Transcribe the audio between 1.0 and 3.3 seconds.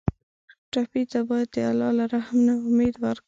ته باید د الله له رحم نه امید ورکړو.